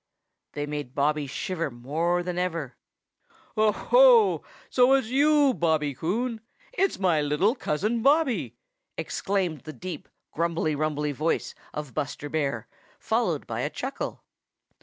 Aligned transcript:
They 0.53 0.65
made 0.65 0.95
Bobby 0.95 1.27
shiver 1.27 1.69
more 1.69 2.23
than 2.23 2.39
ever. 2.39 2.75
"Oh, 3.55 3.71
ho! 3.71 4.43
So 4.71 4.93
it's 4.93 5.09
you, 5.09 5.53
Bobby 5.53 5.93
Coon! 5.93 6.41
It's 6.73 6.97
my 6.97 7.21
little 7.21 7.53
Cousin 7.53 8.01
Bobby!" 8.01 8.55
exclaimed 8.97 9.61
the 9.61 9.73
deep, 9.73 10.09
grumbly, 10.31 10.73
rumbly 10.73 11.11
voice 11.11 11.53
of 11.71 11.93
Buster 11.93 12.29
Bear, 12.29 12.67
followed 12.97 13.45
by 13.45 13.59
a 13.61 13.69
chuckle. 13.69 14.23